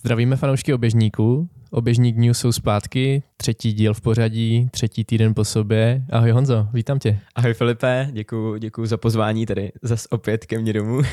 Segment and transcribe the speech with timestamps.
[0.00, 1.48] Zdravíme fanoušky oběžníků.
[1.70, 6.02] Oběžník News jsou zpátky, třetí díl v pořadí, třetí týden po sobě.
[6.10, 7.18] Ahoj Honzo, vítám tě.
[7.34, 11.02] Ahoj Filipe, děkuji děkuju za pozvání tady zas opět ke mně domů.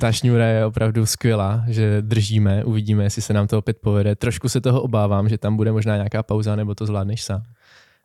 [0.00, 4.16] Ta šňůra je opravdu skvělá, že držíme, uvidíme, jestli se nám to opět povede.
[4.16, 7.42] Trošku se toho obávám, že tam bude možná nějaká pauza, nebo to zvládneš sám.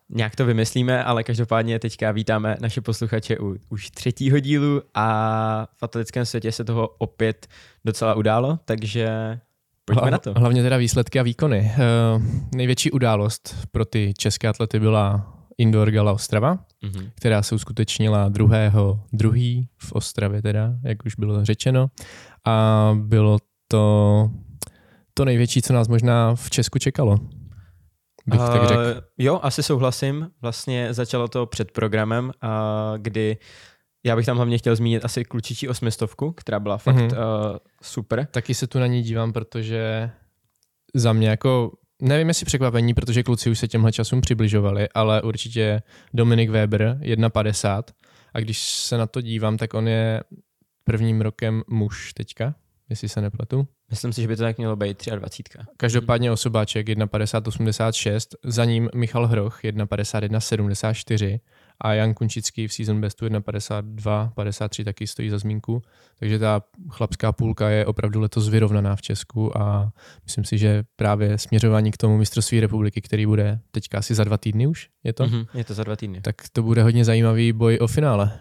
[0.09, 5.83] Nějak to vymyslíme, ale každopádně teďka vítáme naše posluchače u už třetího dílu a v
[5.83, 7.47] atletickém světě se toho opět
[7.85, 9.39] docela událo, takže
[9.85, 10.33] pojďme Hla, na to.
[10.37, 11.71] Hlavně teda výsledky a výkony.
[12.15, 12.23] Uh,
[12.55, 17.09] největší událost pro ty české atlety byla Indoor Gala Ostrava, mm-hmm.
[17.15, 21.87] která se uskutečnila druhého druhý v Ostravě teda, jak už bylo řečeno.
[22.45, 23.37] A bylo
[23.67, 24.31] to
[25.13, 27.19] to největší, co nás možná v Česku čekalo.
[28.29, 29.03] Bych uh, tak řekl.
[29.17, 30.31] Jo, asi souhlasím.
[30.41, 32.51] Vlastně začalo to před programem, uh,
[32.97, 33.37] kdy
[34.03, 37.49] já bych tam hlavně chtěl zmínit asi klučičí osmistovku, která byla fakt mm-hmm.
[37.51, 38.27] uh, super.
[38.31, 40.11] Taky se tu na ní dívám, protože
[40.93, 45.81] za mě jako Nevím, jestli překvapení, protože kluci už se těmhle časům přibližovali, ale určitě
[46.13, 47.83] Dominik Weber 1,50
[48.33, 50.23] a když se na to dívám, tak on je
[50.83, 52.55] prvním rokem muž teďka,
[52.89, 53.67] jestli se nepletu.
[53.89, 55.59] Myslím si, že by to tak mělo být 23.
[55.77, 61.39] Každopádně osobáček 1,50,86, za ním Michal Hroch 1,51,74
[61.81, 65.81] a Jan Kunčický v season bestu 1,52, 53 taky stojí za zmínku,
[66.19, 71.37] takže ta chlapská půlka je opravdu letos vyrovnaná v Česku a myslím si, že právě
[71.37, 75.25] směřování k tomu mistrovství republiky, který bude teďka asi za dva týdny už, je to?
[75.25, 76.21] Mm-hmm, je to za dva týdny.
[76.21, 78.39] Tak to bude hodně zajímavý boj o finále.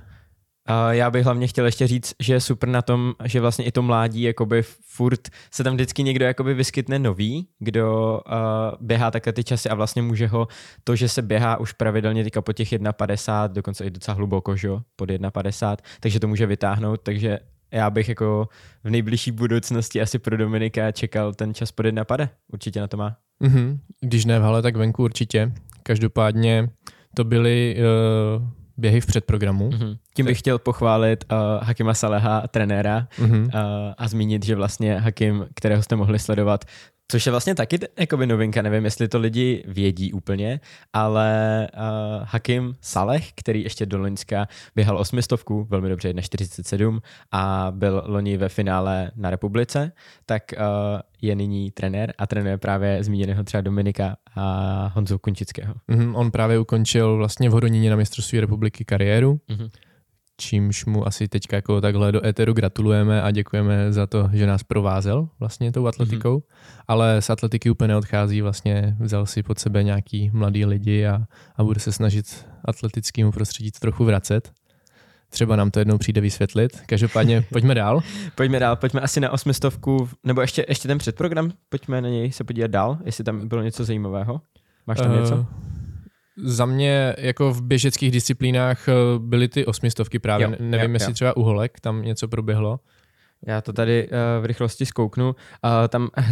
[0.90, 3.82] Já bych hlavně chtěl ještě říct, že je super na tom, že vlastně i to
[3.82, 8.32] mládí, jakoby furt se tam vždycky někdo jakoby vyskytne nový, kdo uh,
[8.80, 10.48] běhá takhle ty časy a vlastně může ho,
[10.84, 14.68] to, že se běhá už pravidelně teďka po těch 1,50, dokonce i docela hluboko, že
[14.96, 17.38] pod 1,50, takže to může vytáhnout, takže
[17.72, 18.48] já bych jako
[18.84, 22.28] v nejbližší budoucnosti asi pro Dominika čekal ten čas pod 1,50.
[22.52, 23.16] Určitě na to má.
[23.42, 23.78] Mm-hmm.
[24.00, 25.52] Když ne v hale, tak venku určitě.
[25.82, 26.70] Každopádně
[27.14, 28.48] to byly uh,
[28.78, 29.70] běhy v předprogramu.
[29.70, 29.98] Mm-hmm.
[30.14, 33.44] Tím bych chtěl pochválit uh, Hakima Saleha, trenéra, mm-hmm.
[33.44, 33.50] uh,
[33.98, 36.64] a zmínit, že vlastně Hakim, kterého jste mohli sledovat,
[37.10, 40.60] Což je vlastně taky jakoby novinka, nevím, jestli to lidi vědí úplně,
[40.92, 41.80] ale uh,
[42.24, 47.00] Hakim Saleh, který ještě do Loňska běhal osmistovku, velmi dobře 1,47
[47.32, 49.92] a byl loni ve finále na republice,
[50.26, 50.62] tak uh,
[51.22, 55.74] je nyní trenér a trénuje právě zmíněného třeba Dominika a Honzu Kunčického.
[55.88, 59.40] Mm-hmm, on právě ukončil vlastně v Hodoníně na mistrovství republiky kariéru.
[59.48, 59.70] Mm-hmm
[60.40, 64.62] čímž mu asi teďka jako takhle do éteru gratulujeme a děkujeme za to, že nás
[64.62, 66.82] provázel vlastně tou atletikou, mm-hmm.
[66.88, 71.20] ale z atletiky úplně neodchází, vlastně vzal si pod sebe nějaký mladý lidi a,
[71.56, 74.52] a bude se snažit atletickému prostředí trochu vracet.
[75.30, 76.82] Třeba nám to jednou přijde vysvětlit.
[76.86, 78.02] Každopádně pojďme dál.
[78.34, 82.44] pojďme dál, pojďme asi na osmistovku, nebo ještě, ještě ten předprogram, pojďme na něj se
[82.44, 84.40] podívat dál, jestli tam bylo něco zajímavého.
[84.86, 85.46] Máš tam uh, něco?
[86.42, 90.46] Za mě jako v běžeckých disciplínách eh, byly ty osmistovky právě.
[90.46, 91.14] Jo, Nevím, jo, jestli jo.
[91.14, 92.80] třeba u holek tam něco proběhlo.
[93.46, 95.26] Já to tady uh, v rychlosti zkouknu.
[95.26, 95.34] Uh,
[95.88, 96.24] tam uh,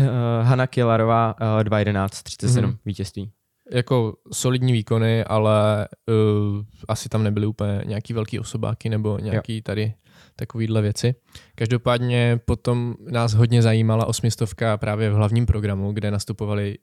[0.43, 2.77] Hanna Kielarová uh, 2.11, 37 mm-hmm.
[2.85, 3.31] vítězství.
[3.71, 9.63] Jako solidní výkony, ale uh, asi tam nebyly úplně nějaký velký osobáky nebo nějaký jo.
[9.65, 9.95] tady
[10.37, 11.15] takovýhle věci.
[11.55, 16.79] Každopádně potom nás hodně zajímala osmistovka právě v hlavním programu, kde nastupovali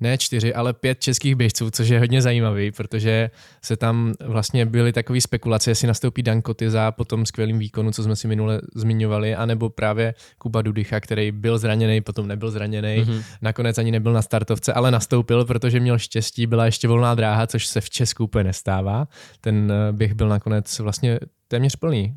[0.00, 3.30] ne čtyři, ale pět českých běžců, což je hodně zajímavý, protože
[3.62, 8.02] se tam vlastně byly takové spekulace, jestli nastoupí Dan Kotyza po tom skvělém výkonu, co
[8.02, 13.22] jsme si minule zmiňovali, anebo právě Kuba Dudycha, který byl zraněný, potom nebyl zraněný, mm-hmm.
[13.42, 17.66] nakonec ani nebyl na startovce, ale nastoupil, protože měl štěstí, byla ještě volná dráha, což
[17.66, 19.08] se v Česku úplně nestává.
[19.40, 21.18] Ten eh, běh byl nakonec vlastně
[21.48, 22.14] téměř plný.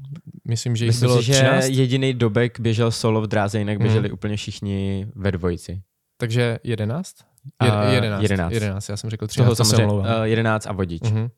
[0.48, 4.08] Myslím, že jich Myslím bylo si, že jediný dobek běžel solo v dráze, jinak běželi
[4.08, 4.14] mm.
[4.14, 5.82] úplně všichni ve dvojici.
[6.18, 7.29] Takže jedenáct?
[7.64, 8.52] Je, jedenáct, jedenáct.
[8.54, 8.90] jedenáct.
[8.90, 11.02] Já jsem řekl 13, to jsem uh, jedenáct a vodič.
[11.02, 11.30] Uh-huh.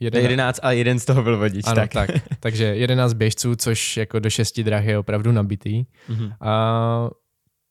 [0.00, 0.22] Jedenáct.
[0.22, 1.64] jedenáct a jeden z toho byl vodič.
[1.66, 1.92] Ano, tak.
[1.92, 2.10] tak.
[2.40, 5.84] Takže jedenáct běžců, což jako do šesti drah je opravdu nabitý.
[6.10, 6.32] Uh-huh.
[6.40, 7.10] A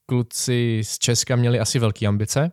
[0.06, 2.52] kluci z Česka měli asi velké ambice,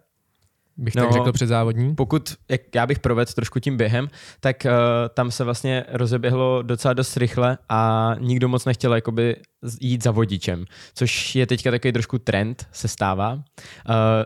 [0.77, 1.95] bych no, tak řekl předzávodní.
[1.95, 4.09] Pokud, jak já bych provedl trošku tím během,
[4.41, 4.71] tak uh,
[5.15, 9.37] tam se vlastně rozeběhlo docela dost rychle a nikdo moc nechtěl jakoby
[9.81, 13.33] jít za vodičem, což je teďka takový trošku trend, se stává.
[13.33, 13.41] Uh,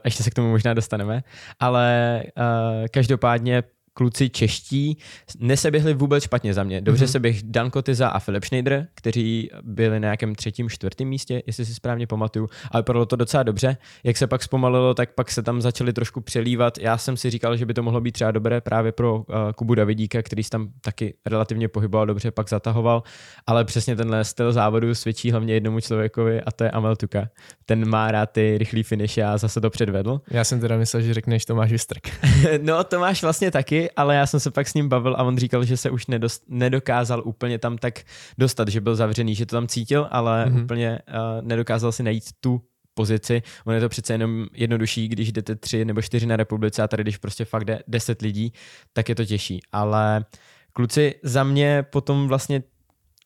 [0.04, 1.22] ještě se k tomu možná dostaneme,
[1.60, 3.62] ale uh, každopádně
[3.98, 4.98] kluci čeští
[5.38, 6.80] neseběhli vůbec špatně za mě.
[6.80, 7.10] Dobře mm-hmm.
[7.10, 11.64] se běh Dan Kotyza a Filip Schneider, kteří byli na nějakém třetím, čtvrtém místě, jestli
[11.64, 13.76] si správně pamatuju, ale bylo to docela dobře.
[14.04, 16.78] Jak se pak zpomalilo, tak pak se tam začali trošku přelívat.
[16.78, 19.24] Já jsem si říkal, že by to mohlo být třeba dobré právě pro uh,
[19.56, 23.02] Kubu Davidíka, který se tam taky relativně pohyboval dobře, pak zatahoval,
[23.46, 27.28] ale přesně tenhle styl závodu svědčí hlavně jednomu člověkovi a to je Amel Tuka.
[27.66, 30.20] Ten má rád ty rychlý finish a zase to předvedl.
[30.30, 32.08] Já jsem teda myslel, že řekneš Tomáš Vystrk.
[32.62, 35.64] no, Tomáš vlastně taky, ale já jsem se pak s ním bavil a on říkal,
[35.64, 38.00] že se už nedost, nedokázal úplně tam tak
[38.38, 40.64] dostat, že byl zavřený, že to tam cítil, ale mm-hmm.
[40.64, 42.62] úplně uh, nedokázal si najít tu
[42.94, 43.42] pozici.
[43.64, 47.02] On je to přece jenom jednodušší, když jdete tři nebo čtyři na republice a tady,
[47.02, 48.52] když prostě fakt jde deset lidí,
[48.92, 49.60] tak je to těžší.
[49.72, 50.24] Ale
[50.72, 52.62] kluci za mě potom vlastně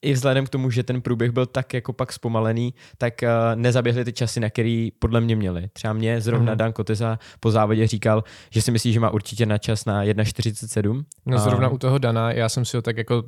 [0.03, 4.05] i vzhledem k tomu, že ten průběh byl tak jako pak zpomalený, tak uh, nezaběhli
[4.05, 5.69] ty časy, na který podle mě měli.
[5.73, 6.59] Třeba mě zrovna mm.
[6.59, 11.05] Dan Koteza po závodě říkal, že si myslí, že má určitě na čas na 1.47.
[11.27, 13.25] No zrovna u toho Dana, já jsem si ho tak jako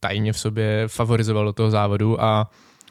[0.00, 2.50] tajně v sobě favorizoval do toho závodu a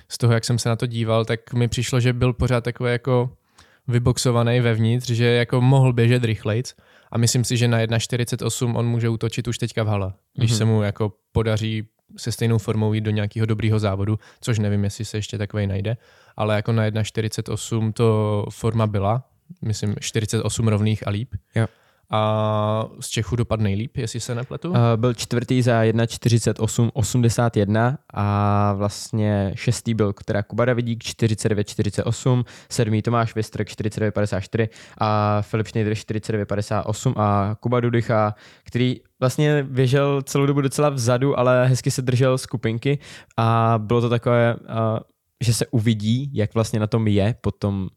[0.10, 2.92] z toho, jak jsem se na to díval, tak mi přišlo, že byl pořád takový
[2.92, 3.30] jako
[3.88, 6.76] vyboxovaný vevnitř, že jako mohl běžet rychlejc
[7.12, 10.58] a myslím si, že na 1.48 on může útočit už teďka v hale, když mm-hmm.
[10.58, 15.06] se mu jako podaří se stejnou formou jít do nějakého dobrého závodu, což nevím, jestli
[15.06, 15.98] se ještě takový najde,
[16.38, 19.24] ale jako na 1.48 to forma byla,
[19.62, 21.36] myslím 48 rovných a líp.
[21.56, 21.68] Jo.
[22.10, 24.70] A z Čechu dopadl nejlíp, jestli se nepletu?
[24.70, 33.36] Uh, byl čtvrtý za 1.48.81 a vlastně šestý byl teda Kuba Davidík 49.48, sedmý Tomáš
[33.36, 40.90] Vistrk 49.54 a Filip Schneider 49.58 a Kuba Dudycha, který vlastně běžel celou dobu docela
[40.90, 43.00] vzadu, ale hezky se držel skupinky
[43.38, 44.60] a bylo to takové, uh,
[45.44, 47.90] že se uvidí, jak vlastně na tom je po tom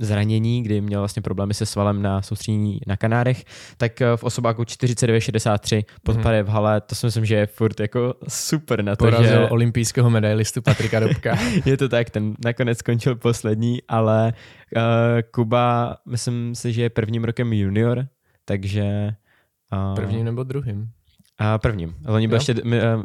[0.00, 3.44] zranění, kdy měl vlastně problémy se svalem na soustředění na Kanárech,
[3.76, 8.14] tak eh, v osobáku 49-63 podpady v hale, to si myslím, že je furt jako
[8.28, 9.48] super na to, Porazil že...
[9.48, 11.38] olympijského medailistu Patrika Dobka.
[11.64, 14.32] je to tak, ten nakonec skončil poslední, ale
[14.76, 14.82] uh,
[15.30, 18.06] Kuba, myslím si, že je prvním rokem junior,
[18.44, 19.14] takže...
[19.72, 20.90] Uh, prvním nebo druhým?
[21.38, 21.94] A prvním.
[22.06, 23.02] Loni byl ještě uh, uh,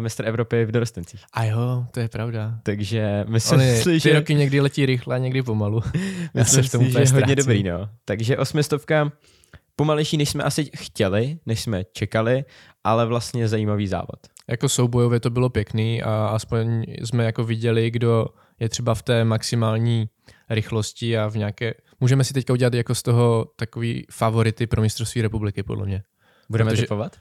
[0.00, 1.20] mistr Evropy v dorostencích.
[1.32, 2.58] A jo, to je pravda.
[2.62, 4.12] Takže myslím si, že...
[4.12, 5.80] roky někdy letí rychle a někdy pomalu.
[6.34, 7.88] Já myslím v tom si, že je hodně dobrý, no.
[8.04, 9.12] Takže osmistovka
[9.76, 12.44] pomalejší, než jsme asi chtěli, než jsme čekali,
[12.84, 14.18] ale vlastně zajímavý závod.
[14.48, 18.26] Jako soubojově to bylo pěkný a aspoň jsme jako viděli, kdo
[18.60, 20.08] je třeba v té maximální
[20.50, 21.74] rychlosti a v nějaké...
[22.00, 26.02] Můžeme si teďka udělat jako z toho takový favority pro mistrovství republiky, podle mě.
[26.50, 27.16] Budeme Protože, typovat?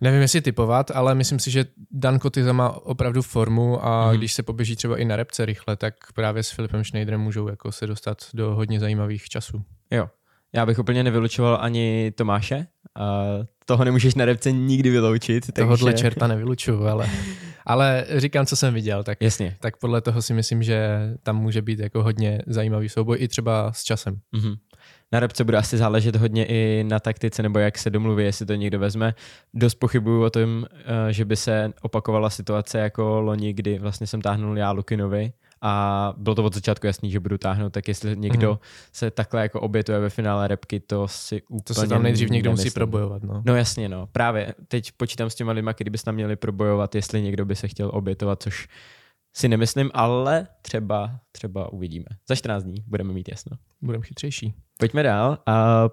[0.00, 4.18] Nevím, jestli typovat, ale myslím si, že Dan Kotyza má opravdu formu a mm.
[4.18, 7.72] když se poběží třeba i na repce rychle, tak právě s Filipem Schneiderem můžou jako
[7.72, 9.62] se dostat do hodně zajímavých časů.
[9.90, 10.08] Jo.
[10.52, 12.66] Já bych úplně nevylučoval ani Tomáše.
[12.96, 13.24] A
[13.64, 15.46] toho nemůžeš na repce nikdy vyloučit.
[15.46, 15.62] Takže...
[15.62, 17.10] Tohodle čerta nevylučuju, ale,
[17.66, 19.04] ale říkám, co jsem viděl.
[19.04, 19.56] Tak, Jasně.
[19.60, 20.88] tak podle toho si myslím, že
[21.22, 24.20] tam může být jako hodně zajímavý souboj i třeba s časem.
[24.36, 24.56] Mm-hmm.
[25.12, 28.54] Na repce bude asi záležet hodně i na taktice, nebo jak se domluví, jestli to
[28.54, 29.14] někdo vezme.
[29.54, 30.66] Dost pochybuju o tom,
[31.08, 36.14] eh, že by se opakovala situace jako loni, kdy vlastně jsem táhnul já Lukinovi a
[36.16, 38.58] bylo to od začátku jasný, že budu táhnout, tak jestli někdo mm.
[38.92, 42.50] se takhle jako obětuje ve finále repky, to si úplně To se tam nejdřív někdo
[42.50, 42.66] nemyslím.
[42.66, 43.42] musí probojovat, no.
[43.46, 44.06] No jasně, no.
[44.06, 47.68] Právě teď počítám s těma lidma, kdyby se tam měli probojovat, jestli někdo by se
[47.68, 48.68] chtěl obětovat, což
[49.36, 52.06] si nemyslím, ale třeba, třeba uvidíme.
[52.28, 53.56] Za 14 dní budeme mít jasno.
[53.82, 54.54] Budeme chytřejší.
[54.80, 55.38] Pojďme dál.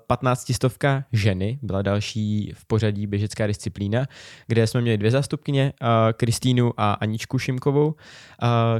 [0.07, 4.06] 15 stovka ženy byla další v pořadí běžecká disciplína,
[4.47, 5.73] kde jsme měli dvě zástupkyně,
[6.14, 7.95] Kristýnu a Aničku Šimkovou.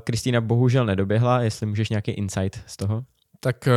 [0.04, 3.04] Kristýna bohužel nedoběhla, jestli můžeš nějaký insight z toho?
[3.40, 3.72] Tak e,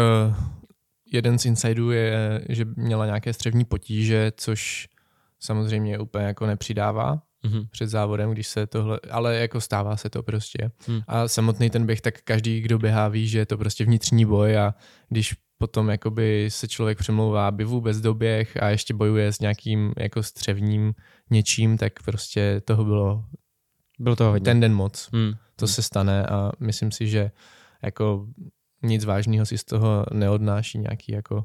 [1.12, 4.88] jeden z insidů je, že měla nějaké střevní potíže, což
[5.40, 7.68] samozřejmě úplně jako nepřidává mm-hmm.
[7.70, 10.70] před závodem, když se tohle, ale jako stává se to prostě.
[10.88, 11.00] Mm.
[11.06, 14.58] A samotný ten běh, tak každý, kdo běhá, ví, že je to prostě vnitřní boj
[14.58, 14.74] a
[15.08, 20.22] když potom jakoby se člověk přemlouvá, aby vůbec doběh a ještě bojuje s nějakým jako
[20.22, 20.94] střevním
[21.30, 23.24] něčím, tak prostě toho bylo,
[23.98, 24.44] bylo toho hodně.
[24.44, 25.08] ten den moc.
[25.12, 25.32] Mm.
[25.56, 25.68] To mm.
[25.68, 27.30] se stane a myslím si, že
[27.82, 28.26] jako
[28.82, 31.44] nic vážného si z toho neodnáší nějaký jako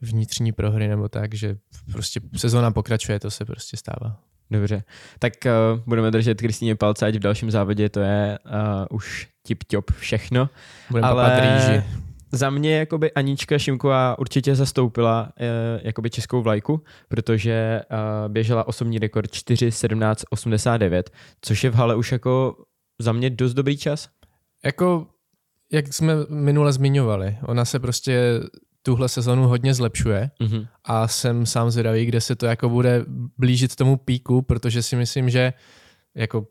[0.00, 1.56] vnitřní prohry nebo tak, že
[1.92, 4.20] prostě sezóna pokračuje, to se prostě stává.
[4.50, 4.84] Dobře,
[5.18, 9.92] tak uh, budeme držet Kristýně palce, ať v dalším závodě to je uh, už tip-top
[9.98, 10.48] všechno.
[10.90, 12.09] Budeme ale rýži.
[12.32, 15.46] Za mě jakoby Anička Šimková určitě zastoupila uh,
[15.82, 21.02] jakoby českou vlajku, protože uh, běžela osobní rekord 4.17.89,
[21.40, 22.56] což je v hale už jako
[22.98, 24.08] za mě dost dobrý čas.
[24.64, 25.06] Jako,
[25.72, 28.40] jak jsme minule zmiňovali, ona se prostě
[28.82, 30.68] tuhle sezonu hodně zlepšuje mm-hmm.
[30.84, 33.04] a jsem sám zvědavý, kde se to jako bude
[33.38, 35.52] blížit tomu píku, protože si myslím, že
[36.14, 36.46] jako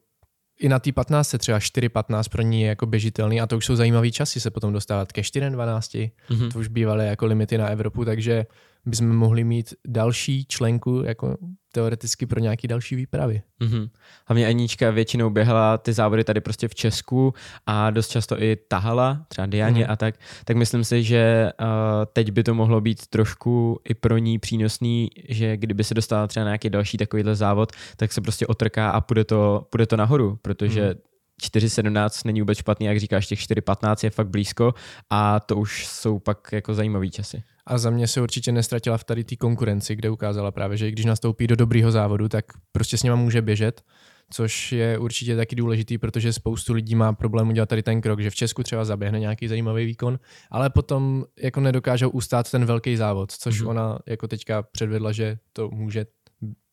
[0.60, 3.76] i na té 15 třeba 4.15 pro ní je jako běžitelný a to už jsou
[3.76, 6.52] zajímavý časy se potom dostávat ke 4.12, mm-hmm.
[6.52, 8.46] to už bývaly jako limity na Evropu, takže
[8.90, 11.38] bychom mohli mít další členku jako
[11.72, 13.42] teoreticky pro nějaký další výpravy.
[13.62, 13.90] Mm-hmm.
[14.26, 17.34] Hlavně Anička většinou běhala ty závody tady prostě v Česku
[17.66, 19.92] a dost často i tahala, třeba Dianě mm-hmm.
[19.92, 20.16] a tak,
[20.46, 21.68] tak myslím si, že uh,
[22.14, 26.44] teď by to mohlo být trošku i pro ní přínosný, že kdyby se dostala třeba
[26.44, 30.40] na nějaký další takovýhle závod, tak se prostě otrká a půjde to, půjde to nahoru,
[30.42, 34.74] protože mm-hmm 4.17 není vůbec špatný, jak říkáš, těch 4.15 je fakt blízko
[35.10, 37.44] a to už jsou pak jako zajímavý časy.
[37.70, 41.06] A za mě se určitě nestratila v tady té konkurenci, kde ukázala právě, že když
[41.06, 43.82] nastoupí do dobrýho závodu, tak prostě s něma může běžet,
[44.30, 48.30] což je určitě taky důležitý, protože spoustu lidí má problém udělat tady ten krok, že
[48.30, 50.20] v Česku třeba zaběhne nějaký zajímavý výkon,
[50.52, 53.70] ale potom jako nedokážou ustát ten velký závod, což mm-hmm.
[53.70, 56.06] ona jako teďka předvedla, že to může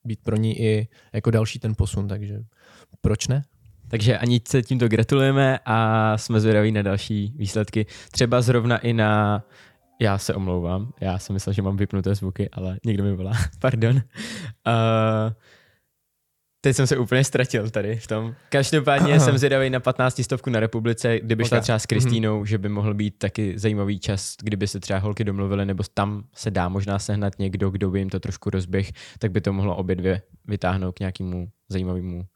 [0.05, 2.41] být pro ní i jako další ten posun, takže
[3.01, 3.45] proč ne?
[3.89, 7.87] Takže Aničce tímto gratulujeme a jsme zvědaví na další výsledky.
[8.11, 9.43] Třeba zrovna i na
[10.01, 13.97] já se omlouvám, já jsem myslel, že mám vypnuté zvuky, ale někdo mi volá, pardon.
[13.97, 15.33] Uh,
[16.61, 18.35] teď jsem se úplně ztratil tady v tom.
[18.49, 19.25] Každopádně Aha.
[19.25, 21.49] jsem zvědavý na 15 stovku na republice, kdyby okay.
[21.49, 21.87] šla třeba s.
[21.87, 22.47] Kristýnou, mm-hmm.
[22.47, 26.51] že by mohl být taky zajímavý čas, kdyby se třeba holky domluvily, nebo tam se
[26.51, 29.97] dá možná sehnat někdo, kdo by jim to trošku rozběh, tak by to mohlo obě
[29.97, 32.27] dvě vytáhnout k nějakému zajímavému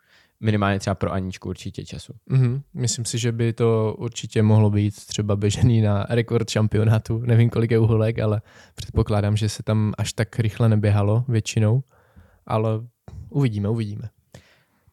[0.41, 2.13] minimálně třeba pro Aničku určitě času.
[2.31, 2.63] Mm-hmm.
[2.75, 7.19] Myslím si, že by to určitě mohlo být třeba běžený na rekord šampionátu.
[7.19, 8.43] Nevím, kolik je uholek, ale
[8.75, 11.83] předpokládám, že se tam až tak rychle neběhalo většinou.
[12.47, 12.71] Ale
[13.31, 14.09] uvidíme, uvidíme.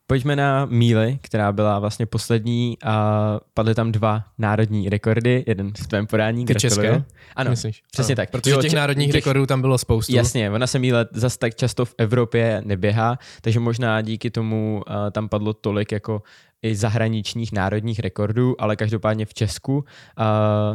[0.10, 5.88] Pojďme na míly, která byla vlastně poslední a padly tam dva národní rekordy, jeden v
[5.88, 6.46] tvém podání.
[6.46, 7.04] Ty české?
[7.36, 7.84] Ano, Myslíš?
[7.92, 8.16] přesně ano.
[8.16, 8.30] tak.
[8.30, 10.16] Protože jo, těch národních těch, rekordů tam bylo spoustu.
[10.16, 14.96] Jasně, ona se míle zase tak často v Evropě neběhá, takže možná díky tomu uh,
[15.12, 16.22] tam padlo tolik jako
[16.62, 19.84] i zahraničních národních rekordů, ale každopádně v Česku, uh,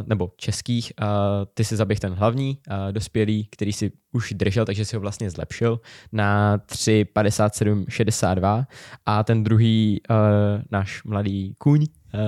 [0.05, 1.07] nebo českých, uh,
[1.53, 5.29] ty si zaběh ten hlavní, uh, dospělý, který si už držel, takže si ho vlastně
[5.29, 5.79] zlepšil
[6.11, 8.65] na 3.57.62
[9.05, 10.15] a ten druhý uh,
[10.71, 12.19] náš mladý kůň, uh,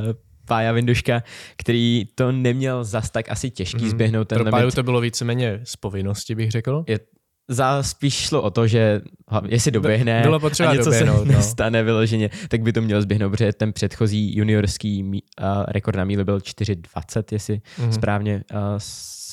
[0.48, 1.24] Pája Vinduška,
[1.58, 5.60] který to neměl zas tak asi těžký mm, zběhnout ten Pro Páju to bylo víceméně
[5.64, 6.84] z povinnosti, bych řekl.
[6.88, 7.00] Je,
[7.48, 9.02] za spíš šlo o to, že
[9.48, 11.42] jestli doběhne Bylo potřeba a něco doběhnout, se no.
[11.42, 15.20] stane vyloženě, tak by to mělo zběhnout, protože ten předchozí juniorský uh,
[15.68, 17.90] rekord na míli byl 4.20, jestli mm-hmm.
[17.90, 18.60] správně uh,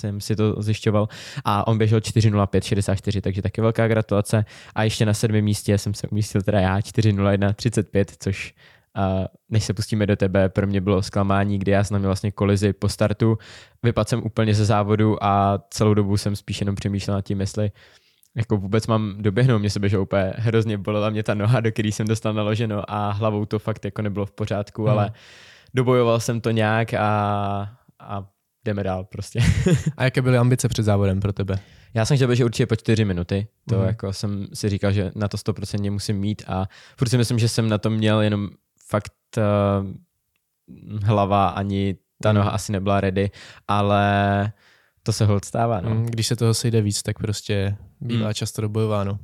[0.03, 1.09] jsem si to zjišťoval.
[1.45, 4.45] A on běžel 4.05.64, takže taky velká gratulace.
[4.75, 8.55] A ještě na sedmém místě jsem se umístil teda já 4.01.35, což
[8.95, 12.31] a než se pustíme do tebe, pro mě bylo zklamání, kdy já jsem měl vlastně
[12.31, 13.39] kolizi po startu,
[13.83, 17.71] vypadl jsem úplně ze závodu a celou dobu jsem spíš jenom přemýšlel nad tím, jestli
[18.37, 21.93] jako vůbec mám doběhnout, mě se běžel úplně hrozně bolela mě ta noha, do který
[21.93, 24.91] jsem dostal naloženo a hlavou to fakt jako nebylo v pořádku, hmm.
[24.91, 25.13] ale
[25.75, 27.09] dobojoval jsem to nějak a,
[28.01, 28.27] a
[28.65, 29.41] jdeme dál prostě.
[29.97, 31.59] a jaké byly ambice před závodem pro tebe?
[31.95, 33.87] Já jsem chtěl běžet určitě po čtyři minuty, to hmm.
[33.87, 37.49] jako jsem si říkal, že na to 100% musím mít a furt si myslím, že
[37.49, 38.49] jsem na to měl jenom
[38.93, 39.43] fakt uh,
[41.05, 42.37] hlava ani ta hmm.
[42.37, 43.31] noha asi nebyla ready,
[43.69, 44.05] ale
[45.03, 45.81] to se hold stává.
[45.81, 45.91] No.
[45.91, 48.35] Hmm, když se toho sejde víc, tak prostě bývá hmm.
[48.35, 49.19] často dobojováno.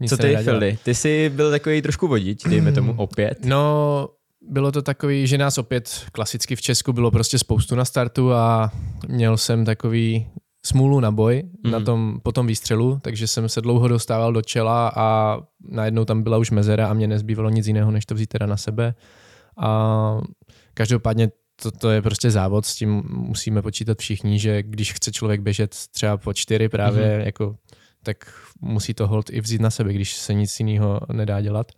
[0.00, 0.78] Nic Co ty, Fildy?
[0.84, 3.00] Ty jsi byl takový trošku vodič, dejme tomu hmm.
[3.00, 3.44] opět.
[3.44, 4.08] No,
[4.48, 8.70] bylo to takový, že nás opět klasicky v Česku bylo prostě spoustu na startu a
[9.08, 10.26] měl jsem takový
[10.66, 11.70] smůlu na boj mm.
[11.70, 16.22] na tom, po tom výstřelu, takže jsem se dlouho dostával do čela a najednou tam
[16.22, 18.94] byla už mezera a mě nezbývalo nic jiného, než to vzít teda na sebe.
[19.58, 20.20] A
[20.74, 21.30] každopádně
[21.62, 25.74] to, to je prostě závod, s tím musíme počítat všichni, že když chce člověk běžet
[25.90, 27.24] třeba po čtyři právě, mm.
[27.24, 27.56] jako,
[28.02, 28.16] tak
[28.60, 31.72] musí to hold i vzít na sebe, když se nic jiného nedá dělat.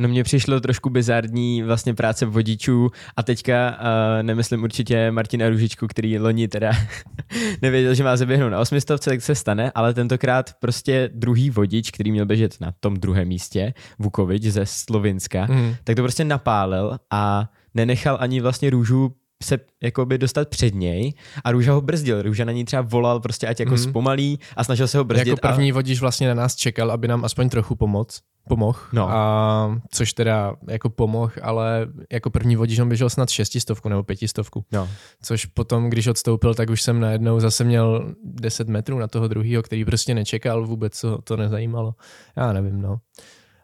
[0.00, 5.86] No mně přišlo trošku bizarní vlastně práce vodičů a teďka uh, nemyslím určitě Martina Ružičku,
[5.86, 6.72] který loni teda
[7.62, 12.12] nevěděl, že má zaběhnout na osmistovce, tak se stane, ale tentokrát prostě druhý vodič, který
[12.12, 15.74] měl běžet na tom druhém místě, Vukovič ze Slovinska, mm.
[15.84, 21.12] tak to prostě napálil a nenechal ani vlastně růžu se jakoby dostat před něj
[21.44, 22.22] a Růža ho brzdil.
[22.22, 23.78] Růža na ní třeba volal prostě ať jako mm.
[23.78, 25.28] zpomalí a snažil se ho brzdit.
[25.28, 25.74] Jako první a...
[25.74, 29.10] vodič vlastně na nás čekal, aby nám aspoň trochu pomoc pomohl, no.
[29.10, 34.64] a, což teda jako pomohl, ale jako první vodič on běžel snad šestistovku nebo pětistovku,
[34.72, 34.88] no.
[35.22, 39.62] což potom, když odstoupil, tak už jsem najednou zase měl 10 metrů na toho druhého,
[39.62, 41.94] který prostě nečekal vůbec, co to nezajímalo.
[42.36, 42.98] Já nevím, no.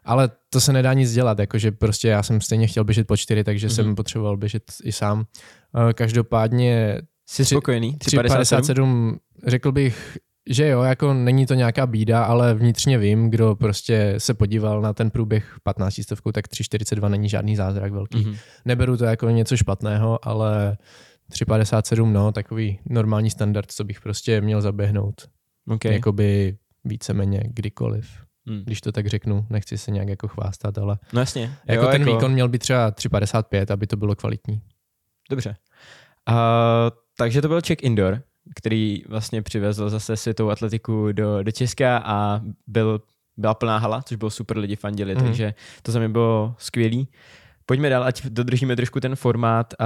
[0.07, 3.43] Ale to se nedá nic dělat, jakože prostě já jsem stejně chtěl běžet po čtyři,
[3.43, 3.75] takže mm-hmm.
[3.75, 5.25] jsem potřeboval běžet i sám.
[5.93, 7.97] Každopádně Jsi spokojený?
[7.97, 10.17] 3,57 řekl bych,
[10.49, 14.93] že jo, jako není to nějaká bída, ale vnitřně vím, kdo prostě se podíval na
[14.93, 18.17] ten průběh 15 stovkou, tak 3,42 není žádný zázrak velký.
[18.17, 18.37] Mm-hmm.
[18.65, 20.77] Neberu to jako něco špatného, ale
[21.31, 25.29] 3,57, no, takový normální standard, co bych prostě měl zaběhnout.
[25.67, 25.93] Okay.
[25.93, 28.26] Jakoby víceméně kdykoliv.
[28.47, 28.63] Hmm.
[28.65, 31.53] Když to tak řeknu, nechci se nějak jako chvástat, ale no jasně.
[31.65, 32.13] Jako jo, ten jako...
[32.13, 34.61] výkon měl být třeba 3,55, aby to bylo kvalitní.
[35.29, 35.55] Dobře.
[36.29, 36.35] Uh,
[37.17, 38.21] takže to byl check indoor,
[38.55, 43.01] který vlastně přivezl zase světovou atletiku do, do Česka a byl,
[43.37, 45.21] byla plná hala, což bylo super, lidi fandili, mm.
[45.21, 47.07] takže to za mě bylo skvělý.
[47.65, 49.73] Pojďme dál, ať dodržíme trošku ten formát.
[49.79, 49.85] A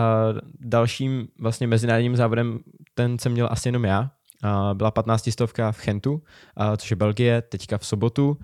[0.60, 2.60] dalším vlastně mezinárodním závodem,
[2.94, 4.12] ten jsem měl asi jenom já, a
[4.74, 6.24] byla 15 stovka v Chentu,
[6.77, 8.38] což je Belgie, teďka v sobotu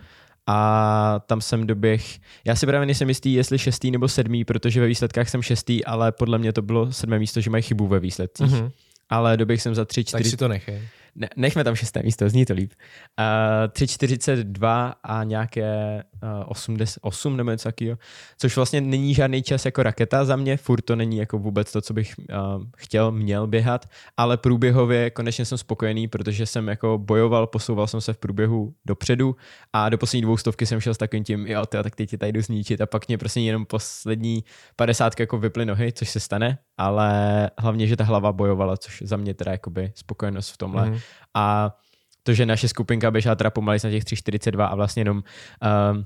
[0.48, 4.88] a tam jsem doběh, já si právě nejsem jistý, jestli šestý nebo sedmý, protože ve
[4.88, 8.48] výsledkách jsem šestý, ale podle mě to bylo sedmé místo, že mají chybu ve výsledcích.
[8.52, 8.72] Mm-hmm.
[9.10, 10.24] Ale doběh jsem za tři, čtyři...
[10.24, 10.88] Tak si to nechej.
[11.20, 12.72] Ne, nechme tam šesté místo, zní to líp.
[13.20, 17.98] Uh, 3,42 a nějaké uh, 80, 8 nebo něco takového,
[18.38, 21.82] což vlastně není žádný čas jako raketa za mě, furt to není jako vůbec to,
[21.82, 27.48] co bych uh, chtěl, měl běhat, ale průběhově konečně jsem spokojený, protože jsem jako bojoval,
[27.48, 29.36] posouval jsem se v průběhu dopředu
[29.74, 32.18] a do poslední dvou stovky jsem šel s takovým tím, jo, tyjo, tak teď tě
[32.18, 34.44] tady jdu zničit a pak mě prostě jenom poslední
[34.76, 39.18] padesátky jako vyply nohy, což se stane, ale hlavně, že ta hlava bojovala, což za
[39.18, 40.90] mě teda jakoby spokojenost v tomhle.
[40.90, 40.98] Mm.
[41.34, 41.76] A
[42.24, 46.04] to, že naše skupinka běžela teda pomalej na těch 3,42 a vlastně jenom uh,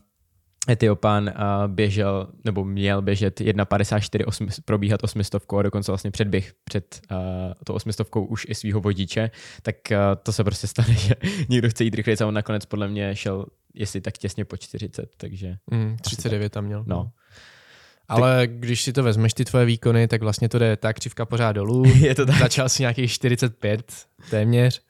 [0.70, 1.34] Etiopan uh,
[1.68, 7.18] běžel, nebo měl běžet 1,54 osm, probíhat osmistovkou a dokonce vlastně předběh před uh,
[7.63, 11.16] tou osmistovkou už i svého vodiče, tak uh, to se prostě stane, že
[11.50, 15.10] někdo chce jít rychleji a on nakonec podle mě šel jestli tak těsně po 40,
[15.18, 15.58] takže...
[15.72, 16.84] Mm, 39 tam měl.
[16.88, 17.12] No.
[18.12, 18.51] Ale tak...
[18.51, 21.84] když si to vezmeš, ty tvoje výkony, tak vlastně to jde ta křivka pořád dolů.
[22.00, 22.39] Je to tak.
[22.39, 23.91] Začal si nějakých 45
[24.30, 24.82] téměř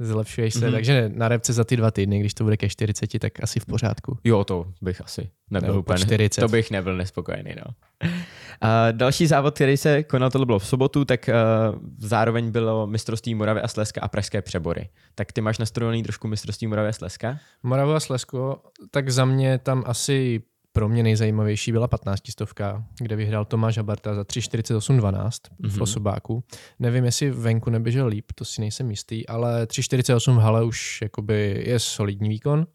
[0.00, 0.72] zlepšuješ se, mm-hmm.
[0.72, 3.66] takže na repce za ty dva týdny, když to bude ke 40, tak asi v
[3.66, 4.18] pořádku.
[4.24, 6.40] Jo, to bych asi nebyl Nebo úplně, 40.
[6.40, 7.74] to bych nebyl nespokojený, no.
[8.60, 13.34] A další závod, který se konal, to bylo v sobotu, tak uh, zároveň bylo mistrovství
[13.34, 14.88] Moravy a Slezska a Pražské přebory.
[15.14, 17.38] Tak ty máš nastrojený trošku mistrovství Moravy a Slezska?
[17.62, 23.16] Moravu a Slezsko, tak za mě tam asi pro mě nejzajímavější byla 15 stovka, kde
[23.16, 25.68] vyhrál Tomáš Habarta za 3.48.12 mm-hmm.
[25.68, 25.82] v mhm.
[25.82, 26.44] osobáku.
[26.78, 31.62] Nevím, jestli venku neběžel líp, to si nejsem jistý, ale 3.48 v hale už jakoby
[31.66, 32.66] je solidní výkon.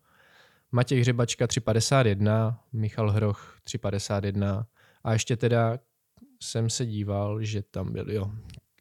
[0.72, 4.66] Matěj Hřebačka 3.51, Michal Hroch 3.51
[5.04, 5.80] a ještě teda
[6.42, 8.32] jsem se díval, že tam byl, jo,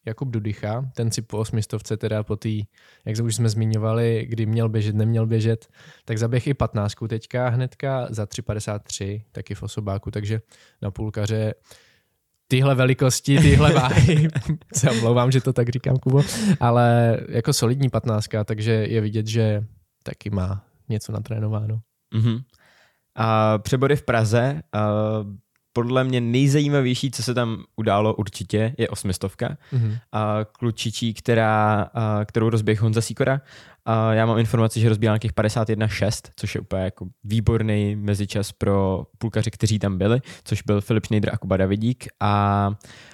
[0.05, 2.49] Jakub Dudycha, ten si po osmistovce teda po té,
[3.05, 5.69] jak už jsme zmiňovali, kdy měl běžet, neměl běžet,
[6.05, 10.41] tak zaběh i 15 teďka hnedka za 3,53, taky v osobáku, takže
[10.83, 11.55] na půlkaře
[12.49, 14.29] tyhle velikosti, tyhle váhy,
[14.75, 16.23] se omlouvám, že to tak říkám, Kubo,
[16.61, 19.65] ale jako solidní 15, takže je vidět, že
[20.03, 21.81] taky má něco natrénováno.
[22.15, 22.43] Mm-hmm.
[23.15, 24.63] A přebory v Praze,
[25.77, 29.57] podle mě nejzajímavější, co se tam událo určitě, je osmistovka.
[29.73, 29.99] Mm-hmm.
[30.13, 33.41] A klučičí, která, a, kterou rozběh Honza Sikora.
[33.87, 39.07] A já mám informaci, že rozbíhal nějakých 51.6, což je úplně jako výborný mezičas pro
[39.19, 42.07] půlkaře, kteří tam byli, což byl Filip Schneider a Kuba Davidík.
[42.21, 42.71] A,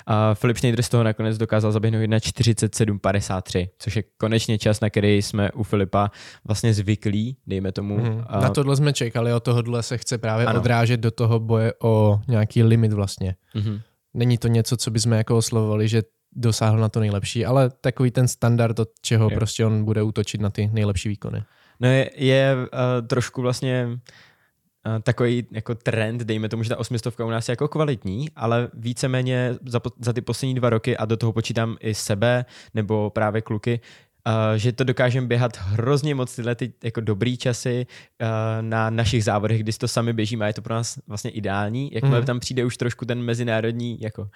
[0.06, 5.22] a Filip Schneider z toho nakonec dokázal zaběhnout 1.47.53, což je konečně čas, na který
[5.22, 6.10] jsme u Filipa
[6.44, 7.98] vlastně zvyklí, dejme tomu.
[7.98, 8.40] Mm, a...
[8.40, 10.60] Na tohle jsme čekali, od tohohle se chce právě ano.
[10.60, 13.34] odrážet do toho boje o nějaký limit vlastně.
[13.54, 13.80] Mm-hmm.
[14.14, 18.28] Není to něco, co bychom jako oslovovali, že dosáhl na to nejlepší, ale takový ten
[18.28, 19.36] standard, od čeho je.
[19.36, 21.42] prostě on bude útočit na ty nejlepší výkony.
[21.80, 27.24] No je, je uh, trošku vlastně uh, takový jako trend, dejme tomu, že ta osmistovka
[27.24, 31.16] u nás je jako kvalitní, ale víceméně za, za ty poslední dva roky, a do
[31.16, 33.80] toho počítám i sebe, nebo právě kluky,
[34.26, 37.86] Uh, že to dokážeme běhat hrozně moc tyhle ty jako dobrý časy
[38.22, 38.28] uh,
[38.60, 41.90] na našich závodech, kdy to sami běžíme a je to pro nás vlastně ideální.
[41.92, 42.26] Jakmile mm.
[42.26, 44.28] tam přijde už trošku ten mezinárodní jako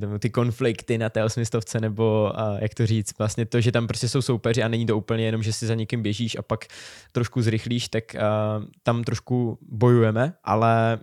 [0.00, 3.86] tomu, ty konflikty na té osmistovce, nebo uh, jak to říct, vlastně to, že tam
[3.86, 6.64] prostě jsou soupeři a není to úplně jenom, že si za někým běžíš a pak
[7.12, 10.98] trošku zrychlíš, tak uh, tam trošku bojujeme, ale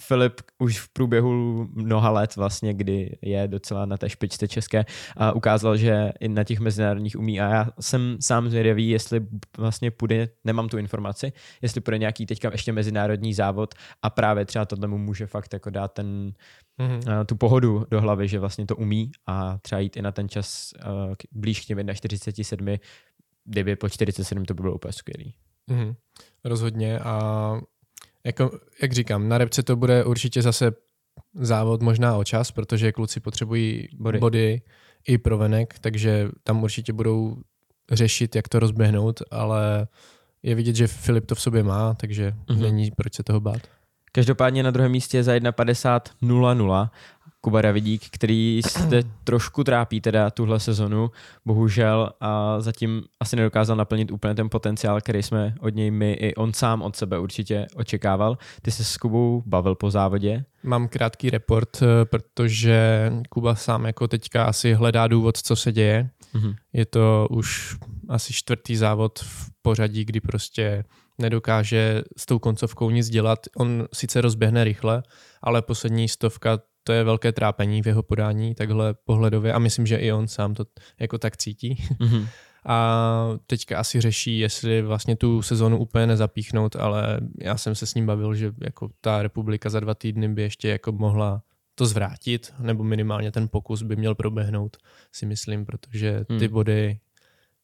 [0.00, 1.32] Filip už v průběhu
[1.72, 4.84] mnoha let vlastně, kdy je docela na té špičce české,
[5.16, 9.26] a ukázal, že i na těch mezinárodních umí a já jsem sám zvědavý, jestli
[9.58, 14.64] vlastně půjde, nemám tu informaci, jestli půjde nějaký teďka ještě mezinárodní závod a právě třeba
[14.64, 16.32] tohle mu může fakt jako dát ten,
[16.80, 17.24] mm-hmm.
[17.24, 20.72] tu pohodu do hlavy, že vlastně to umí a třeba jít i na ten čas
[20.86, 22.76] uh, blíž k těm 47,
[23.44, 25.34] kdyby po 47 to by bylo úplně skvělý.
[25.70, 25.94] Mm-hmm.
[26.44, 27.60] Rozhodně a
[28.26, 28.50] jako,
[28.82, 30.72] jak říkám, na repce to bude určitě zase
[31.34, 34.18] závod možná o čas, protože kluci potřebují body.
[34.18, 34.62] body.
[35.06, 37.36] i pro venek, takže tam určitě budou
[37.90, 39.88] řešit, jak to rozběhnout, ale
[40.42, 42.60] je vidět, že Filip to v sobě má, takže mm-hmm.
[42.60, 43.62] není proč se toho bát.
[44.12, 46.90] Každopádně na druhém místě je za 1.50.00
[47.44, 51.10] Kuba Davidík, který se trošku trápí teda tuhle sezonu,
[51.46, 56.34] bohužel a zatím asi nedokázal naplnit úplně ten potenciál, který jsme od něj my i
[56.34, 58.38] on sám od sebe určitě očekával.
[58.62, 60.44] Ty se s Kubou bavil po závodě?
[60.62, 66.10] Mám krátký report, eh, protože Kuba sám jako teďka asi hledá důvod, co se děje.
[66.34, 66.54] Mm-hmm.
[66.72, 67.76] Je to už
[68.08, 70.84] asi čtvrtý závod v pořadí, kdy prostě
[71.18, 73.38] nedokáže s tou koncovkou nic dělat.
[73.56, 75.02] On sice rozběhne rychle,
[75.42, 79.96] ale poslední stovka to je velké trápení v jeho podání, takhle pohledově a myslím, že
[79.96, 80.64] i on sám to
[81.00, 81.74] jako tak cítí.
[82.00, 82.26] Mm-hmm.
[82.66, 87.94] A teďka asi řeší, jestli vlastně tu sezonu úplně nezapíchnout, ale já jsem se s
[87.94, 91.42] ním bavil, že jako ta republika za dva týdny by ještě jako mohla
[91.74, 94.76] to zvrátit, nebo minimálně ten pokus by měl proběhnout,
[95.12, 96.52] si myslím, protože ty hmm.
[96.52, 96.98] body,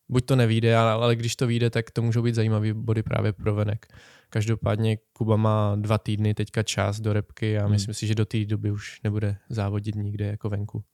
[0.08, 3.54] buď to nevíde, ale, když to vyjde, tak to můžou být zajímavý body právě pro
[3.54, 3.86] venek.
[4.30, 7.70] Každopádně Kuba má dva týdny teďka čas do repky a hmm.
[7.70, 10.84] myslím si, že do té doby už nebude závodit nikde jako venku.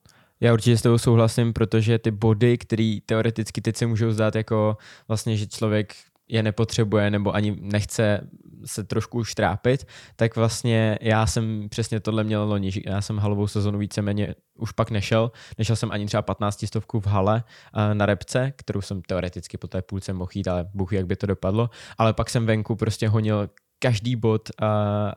[0.40, 4.76] Já určitě s tebou souhlasím, protože ty body, které teoreticky teď se můžou zdát jako
[5.08, 5.94] vlastně, že člověk
[6.28, 8.28] je nepotřebuje nebo ani nechce
[8.64, 12.70] se trošku už trápit, tak vlastně já jsem přesně tohle měl loni.
[12.86, 15.32] Já jsem halovou sezonu víceméně už pak nešel.
[15.58, 17.44] Nešel jsem ani třeba 15 stovku v hale
[17.76, 21.16] uh, na repce, kterou jsem teoreticky po té půlce mohl jít, ale bůh jak by
[21.16, 21.70] to dopadlo.
[21.98, 24.68] Ale pak jsem venku prostě honil každý bod, uh,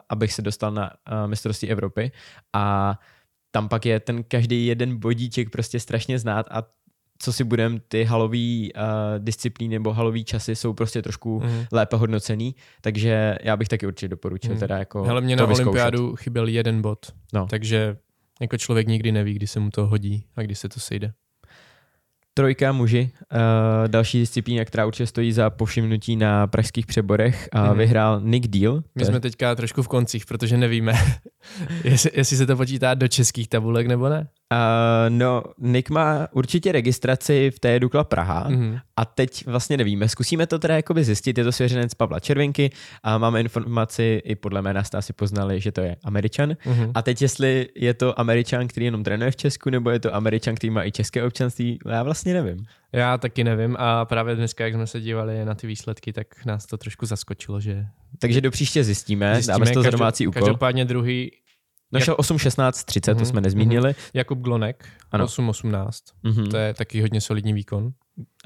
[0.09, 2.11] abych se dostal na uh, mistrovství Evropy
[2.53, 2.95] a
[3.51, 6.63] tam pak je ten každý jeden bodíček prostě strašně znát a
[7.19, 8.81] co si budem, ty halový uh,
[9.17, 11.65] disciplíny nebo halový časy jsou prostě trošku mm.
[11.71, 14.59] lépe hodnocený, takže já bych taky určitě doporučil mm.
[14.59, 15.67] teda jako Hele, mě na vyzkoušet.
[15.67, 17.47] olympiádu chyběl jeden bod, no.
[17.49, 17.97] takže
[18.41, 21.13] jako člověk nikdy neví, kdy se mu to hodí a kdy se to sejde.
[22.33, 27.49] Trojka muži, uh, další disciplína, která určitě stojí za povšimnutí na pražských přeborech.
[27.55, 27.77] Uh, mm-hmm.
[27.77, 28.83] Vyhrál Nick Deal.
[28.95, 30.93] My jsme teďka trošku v koncích, protože nevíme,
[31.83, 34.27] jestli, jestli se to počítá do českých tabulek nebo ne.
[34.53, 38.79] Uh, no, Nick má určitě registraci v té Dukla Praha mm-hmm.
[38.97, 40.09] a teď vlastně nevíme.
[40.09, 41.37] Zkusíme to teda jakoby zjistit.
[41.37, 42.71] Je to svěřenec Pavla Červinky
[43.03, 46.51] a máme informaci, i podle jména jste asi poznali, že to je Američan.
[46.51, 46.91] Mm-hmm.
[46.95, 50.55] A teď jestli je to Američan, který jenom trénuje v Česku, nebo je to Američan,
[50.55, 52.65] který má i české občanství, já vlastně nevím.
[52.91, 56.65] Já taky nevím a právě dneska, jak jsme se dívali na ty výsledky, tak nás
[56.65, 57.85] to trošku zaskočilo, že...
[58.19, 60.41] Takže do příště zjistíme, zjistíme dáme to za domácí úkol.
[60.41, 61.31] Každopádně druhý
[61.91, 62.19] Našel Jak...
[62.19, 63.19] 8, 16, 30, mm-hmm.
[63.19, 63.89] to jsme nezmínili.
[63.89, 64.09] Mm-hmm.
[64.13, 65.25] Jakub Glonek, ano.
[65.25, 66.03] 8, 18.
[66.23, 66.49] Mm-hmm.
[66.49, 67.91] To je taky hodně solidní výkon.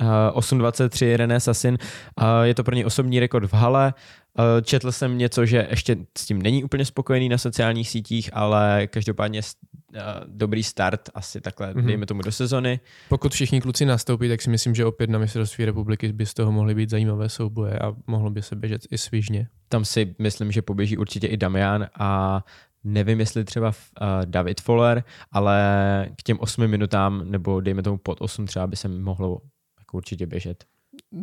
[0.02, 1.78] Uh, 8.23 René Sasin.
[2.22, 3.94] Uh, je to pro ně osobní rekord v hale.
[4.40, 8.88] Uh, četl jsem něco, že ještě s tím není úplně spokojený na sociálních sítích, ale
[8.88, 11.86] každopádně uh, dobrý start asi takhle, mm-hmm.
[11.86, 12.80] dejme tomu do sezony.
[13.10, 16.52] Pokud všichni kluci nastoupí, tak si myslím, že opět na mistrovství republiky by z toho
[16.52, 19.48] mohly být zajímavé souboje a mohlo by se běžet i svižně.
[19.70, 22.44] Tam si myslím, že poběží určitě i Damian a
[22.84, 28.22] Nevím, jestli třeba uh, David Foller, ale k těm osmi minutám, nebo dejme tomu pod
[28.22, 29.42] osm třeba by se mohlo
[29.80, 30.66] jako určitě běžet.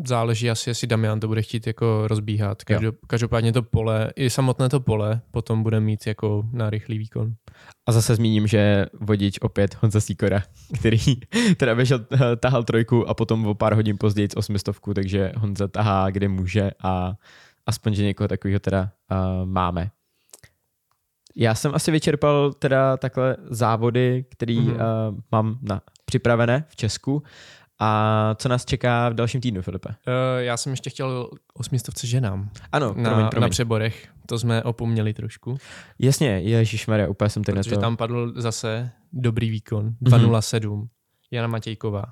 [0.06, 2.64] Záleží asi, jestli Damian to bude chtít jako rozbíhat.
[2.64, 7.34] Každop, každopádně to pole, i samotné to pole potom bude mít jako na rychlý výkon.
[7.88, 10.42] A zase zmíním, že vodič opět Honza Sikora,
[10.78, 10.98] který
[11.56, 16.10] teda běžel, eh, tahal trojku a potom o pár hodin později osmistovku, takže Honza tahá,
[16.10, 17.14] kde může a
[17.66, 19.90] aspoň, že někoho takového teda uh, máme.
[21.40, 25.08] Já jsem asi vyčerpal teda takhle závody, který mm-hmm.
[25.10, 27.22] uh, mám na, připravené v Česku.
[27.80, 29.88] A co nás čeká v dalším týdnu, Filipe?
[29.88, 29.94] Uh,
[30.38, 32.50] já jsem ještě chtěl osmistovce ženám.
[32.72, 33.42] Ano, na, promiň, promiň.
[33.42, 34.08] na přeborech.
[34.26, 35.58] To jsme opomněli trošku.
[35.98, 37.80] Jasně, ježišmarja, úplně jsem teď Protože to...
[37.80, 39.94] tam padl zase dobrý výkon.
[40.02, 40.60] 2.07.
[40.60, 40.88] Mm-hmm.
[41.30, 42.04] Jana Matějková.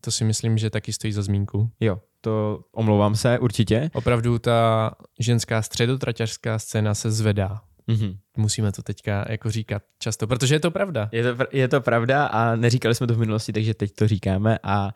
[0.00, 1.70] To si myslím, že taky stojí za zmínku.
[1.80, 3.90] Jo, to omlouvám se, určitě.
[3.94, 7.60] Opravdu ta ženská středotraťařská scéna se zvedá.
[7.88, 8.16] Mm-hmm.
[8.36, 11.08] Musíme to teďka jako říkat často, protože je to pravda.
[11.12, 14.58] Je to, je to pravda a neříkali jsme to v minulosti, takže teď to říkáme
[14.62, 14.94] a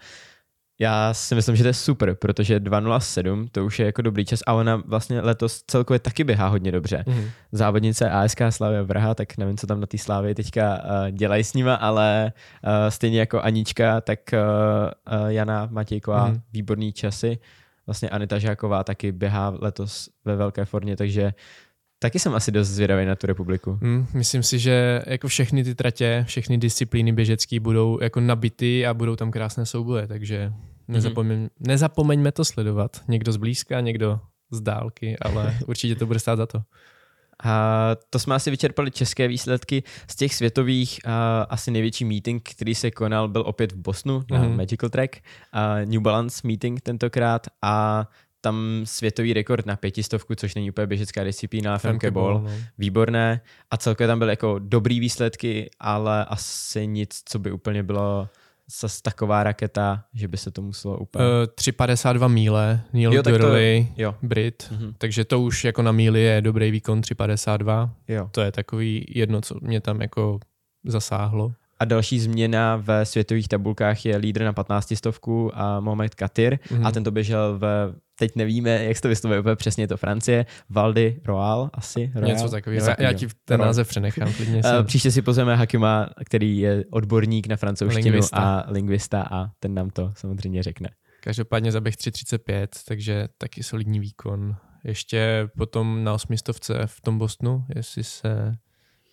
[0.80, 4.40] já si myslím, že to je super, protože 2.07 to už je jako dobrý čas
[4.46, 7.04] a ona vlastně letos celkově taky běhá hodně dobře.
[7.06, 7.30] Mm-hmm.
[7.52, 11.54] Závodnice ASK Slavia Vrha, tak nevím, co tam na té Slávě teďka uh, dělají s
[11.54, 12.32] nima, ale
[12.64, 16.40] uh, stejně jako Anička, tak uh, uh, Jana Matějková, mm-hmm.
[16.52, 17.38] výborný časy.
[17.86, 21.32] Vlastně Anita Žáková taky běhá letos ve velké formě, takže
[22.00, 23.78] Taky jsem asi dost zvědavý na tu republiku.
[23.82, 28.94] Hmm, myslím si, že jako všechny ty tratě, všechny disciplíny běžecké budou jako nabity a
[28.94, 30.52] budou tam krásné souboje, takže
[30.88, 31.68] nezapomeň, mm-hmm.
[31.68, 33.02] nezapomeňme to sledovat.
[33.08, 36.62] Někdo zblízka, někdo z dálky, ale určitě to bude stát za to.
[37.44, 39.82] A to jsme asi vyčerpali české výsledky.
[40.10, 41.12] Z těch světových uh,
[41.48, 44.34] asi největší meeting, který se konal, byl opět v Bosnu mm-hmm.
[44.34, 44.56] na mhm.
[44.56, 45.16] Magical Track.
[45.16, 48.06] Uh, New Balance meeting tentokrát a
[48.40, 52.50] tam světový rekord na pětistovku, což není úplně běžecká disciplína, Femke Ball, no.
[52.78, 53.40] výborné.
[53.70, 58.28] A celkově tam byly jako dobrý výsledky, ale asi nic, co by úplně bylo
[58.80, 61.24] zase taková raketa, že by se to muselo úplně...
[61.24, 64.14] Uh, 3,52 míle, Neil jo, Gurley, jo.
[64.22, 64.94] Brit, mm-hmm.
[64.98, 67.90] takže to už jako na míli je dobrý výkon 3,52.
[68.08, 68.28] Jo.
[68.30, 70.40] To je takový jedno, co mě tam jako
[70.84, 71.52] zasáhlo.
[71.80, 76.86] A další změna ve světových tabulkách je lídr na 15 stovku a Mohamed Katir mm-hmm.
[76.86, 79.96] a ten to běžel ve teď nevíme, jak se to vyslovuje úplně přesně, je to
[79.96, 82.12] Francie, Valdy Royal asi.
[82.14, 82.28] Royal?
[82.28, 84.62] Něco takového, já, já ti ten název přenechám klidně.
[84.64, 88.36] Uh, příště si pozveme Hakima, který je odborník na francouzštinu lingvista.
[88.36, 90.88] a lingvista a ten nám to samozřejmě řekne.
[91.20, 94.56] Každopádně zaběh 3.35, takže taky solidní výkon.
[94.84, 98.56] Ještě potom na osmistovce v tom Bostonu, jestli se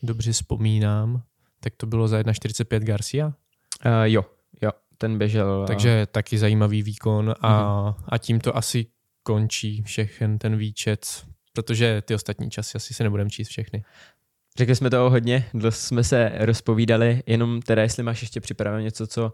[0.04, 1.21] dobře vzpomínám,
[1.59, 3.25] tak to bylo za 1.45 Garcia?
[3.25, 3.33] Uh,
[4.03, 4.25] jo,
[4.61, 5.65] jo, ten běžel.
[5.67, 8.03] Takže taky zajímavý výkon a, mm-hmm.
[8.09, 8.85] a tím to asi
[9.23, 13.83] končí všechen ten výčet, protože ty ostatní časy asi se nebudeme číst všechny.
[14.57, 19.07] Řekli jsme toho hodně, dlouho jsme se rozpovídali, jenom teda jestli máš ještě připraveno něco,
[19.07, 19.33] co uh,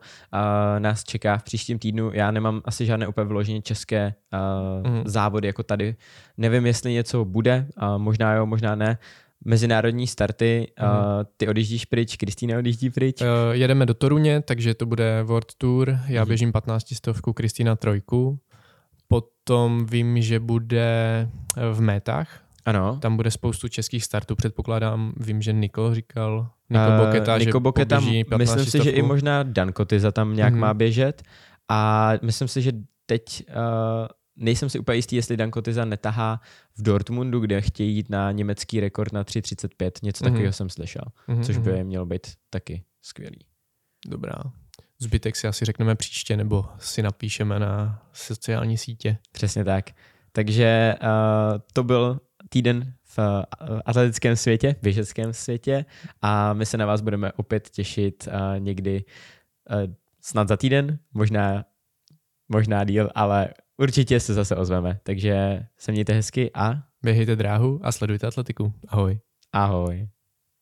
[0.79, 2.12] nás čeká v příštím týdnu.
[2.13, 4.13] Já nemám asi žádné úplně vyloženě české
[4.84, 5.03] uh, mm.
[5.05, 5.95] závody jako tady.
[6.38, 8.97] Nevím, jestli něco bude, uh, možná jo, možná ne.
[9.45, 10.88] Mezinárodní starty, mm.
[10.88, 10.93] uh,
[11.38, 13.21] ty odjíždíš pryč, Kristýna odjíždí pryč.
[13.21, 16.27] Uh, jedeme do Toruně, takže to bude World Tour, já mm.
[16.27, 18.39] běžím 15 stovku, Kristýna trojku.
[19.08, 21.30] Potom vím, že bude
[21.71, 22.43] v metách.
[22.65, 22.97] Ano.
[23.01, 25.13] Tam bude spoustu českých startů, předpokládám.
[25.17, 27.99] Vím, že Niko říkal, Niko uh, Boketa, Niko že Boketa,
[28.38, 30.60] myslím si, že i možná Dan Kotyza tam nějak mm.
[30.60, 31.23] má běžet.
[31.69, 32.71] A myslím si, že
[33.06, 33.56] teď uh,
[34.36, 36.41] nejsem si úplně jistý, jestli Dan Kotyza netahá
[36.78, 39.91] v Dortmundu, kde chtějí jít na německý rekord na 3.35.
[40.04, 40.32] Něco mm.
[40.32, 41.44] takového jsem slyšel, mm.
[41.44, 43.39] což by mělo být taky skvělý.
[44.08, 44.38] Dobrá.
[45.00, 49.17] Zbytek si asi řekneme příště, nebo si napíšeme na sociální sítě.
[49.32, 49.86] Přesně tak.
[50.32, 55.86] Takže uh, to byl týden v uh, atletickém světě, běžeckém světě
[56.22, 59.06] a my se na vás budeme opět těšit uh, někdy
[59.70, 61.65] uh, snad za týden, možná,
[62.50, 63.50] možná díl, ale
[63.82, 65.00] určitě se zase ozveme.
[65.04, 68.74] Takže se mějte hezky a běhejte dráhu a sledujte atletiku.
[68.88, 69.20] Ahoj.
[69.54, 70.08] Ahoj.